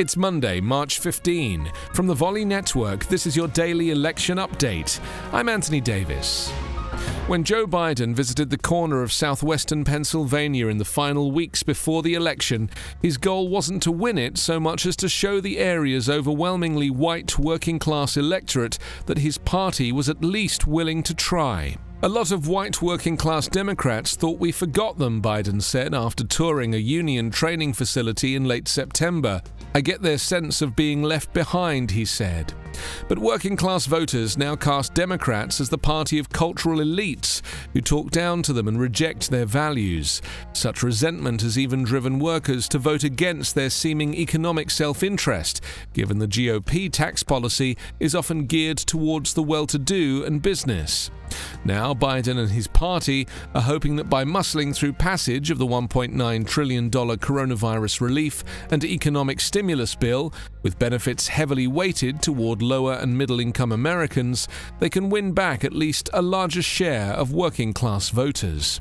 It's 0.00 0.16
Monday, 0.16 0.60
March 0.62 0.98
15. 0.98 1.70
From 1.92 2.06
the 2.06 2.14
Volley 2.14 2.46
Network, 2.46 3.04
this 3.04 3.26
is 3.26 3.36
your 3.36 3.48
daily 3.48 3.90
election 3.90 4.38
update. 4.38 4.98
I'm 5.30 5.46
Anthony 5.46 5.82
Davis. 5.82 6.50
When 7.26 7.44
Joe 7.44 7.66
Biden 7.66 8.14
visited 8.14 8.48
the 8.48 8.56
corner 8.56 9.02
of 9.02 9.12
southwestern 9.12 9.84
Pennsylvania 9.84 10.68
in 10.68 10.78
the 10.78 10.86
final 10.86 11.30
weeks 11.30 11.62
before 11.62 12.02
the 12.02 12.14
election, 12.14 12.70
his 13.02 13.18
goal 13.18 13.48
wasn't 13.48 13.82
to 13.82 13.92
win 13.92 14.16
it 14.16 14.38
so 14.38 14.58
much 14.58 14.86
as 14.86 14.96
to 14.96 15.08
show 15.10 15.38
the 15.38 15.58
area's 15.58 16.08
overwhelmingly 16.08 16.88
white 16.88 17.38
working 17.38 17.78
class 17.78 18.16
electorate 18.16 18.78
that 19.04 19.18
his 19.18 19.36
party 19.36 19.92
was 19.92 20.08
at 20.08 20.24
least 20.24 20.66
willing 20.66 21.02
to 21.02 21.14
try. 21.14 21.76
A 22.02 22.08
lot 22.08 22.32
of 22.32 22.48
white 22.48 22.80
working 22.80 23.18
class 23.18 23.46
Democrats 23.46 24.16
thought 24.16 24.40
we 24.40 24.52
forgot 24.52 24.96
them, 24.96 25.20
Biden 25.20 25.60
said 25.60 25.94
after 25.94 26.24
touring 26.24 26.72
a 26.72 26.78
union 26.78 27.30
training 27.30 27.74
facility 27.74 28.34
in 28.34 28.46
late 28.46 28.68
September. 28.68 29.42
I 29.74 29.82
get 29.82 30.00
their 30.00 30.16
sense 30.16 30.62
of 30.62 30.74
being 30.74 31.02
left 31.02 31.30
behind, 31.34 31.90
he 31.90 32.06
said. 32.06 32.54
But 33.06 33.18
working 33.18 33.54
class 33.54 33.84
voters 33.84 34.38
now 34.38 34.56
cast 34.56 34.94
Democrats 34.94 35.60
as 35.60 35.68
the 35.68 35.76
party 35.76 36.18
of 36.18 36.30
cultural 36.30 36.78
elites 36.78 37.42
who 37.74 37.82
talk 37.82 38.10
down 38.10 38.42
to 38.44 38.54
them 38.54 38.66
and 38.66 38.80
reject 38.80 39.28
their 39.28 39.44
values. 39.44 40.22
Such 40.54 40.82
resentment 40.82 41.42
has 41.42 41.58
even 41.58 41.84
driven 41.84 42.18
workers 42.18 42.66
to 42.68 42.78
vote 42.78 43.04
against 43.04 43.54
their 43.54 43.68
seeming 43.68 44.14
economic 44.14 44.70
self 44.70 45.02
interest, 45.02 45.62
given 45.92 46.18
the 46.18 46.28
GOP 46.28 46.90
tax 46.90 47.22
policy 47.22 47.76
is 47.98 48.14
often 48.14 48.46
geared 48.46 48.78
towards 48.78 49.34
the 49.34 49.42
well 49.42 49.66
to 49.66 49.78
do 49.78 50.24
and 50.24 50.40
business. 50.40 51.10
Now, 51.64 51.92
Biden 51.92 52.38
and 52.38 52.50
his 52.50 52.66
party 52.66 53.28
are 53.54 53.60
hoping 53.60 53.96
that 53.96 54.08
by 54.08 54.24
muscling 54.24 54.74
through 54.74 54.94
passage 54.94 55.50
of 55.50 55.58
the 55.58 55.66
$1.9 55.66 56.46
trillion 56.46 56.90
coronavirus 56.90 58.00
relief 58.00 58.42
and 58.70 58.82
economic 58.84 59.40
stimulus 59.40 59.94
bill, 59.94 60.32
with 60.62 60.78
benefits 60.78 61.28
heavily 61.28 61.66
weighted 61.66 62.22
toward 62.22 62.62
lower 62.62 62.94
and 62.94 63.16
middle 63.16 63.40
income 63.40 63.72
Americans, 63.72 64.48
they 64.78 64.88
can 64.88 65.10
win 65.10 65.32
back 65.32 65.64
at 65.64 65.72
least 65.72 66.08
a 66.12 66.22
larger 66.22 66.62
share 66.62 67.12
of 67.12 67.32
working 67.32 67.72
class 67.72 68.08
voters. 68.08 68.80